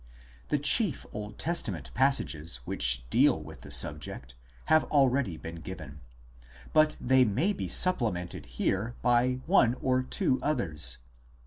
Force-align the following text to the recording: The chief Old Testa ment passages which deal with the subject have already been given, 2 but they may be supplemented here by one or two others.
The 0.47 0.57
chief 0.57 1.05
Old 1.13 1.37
Testa 1.37 1.71
ment 1.71 1.93
passages 1.93 2.61
which 2.65 3.07
deal 3.11 3.39
with 3.39 3.61
the 3.61 3.69
subject 3.69 4.33
have 4.65 4.83
already 4.85 5.37
been 5.37 5.57
given, 5.57 5.99
2 6.63 6.69
but 6.73 6.97
they 6.99 7.23
may 7.23 7.53
be 7.53 7.67
supplemented 7.67 8.47
here 8.47 8.95
by 9.03 9.41
one 9.45 9.75
or 9.75 10.01
two 10.01 10.39
others. 10.41 10.97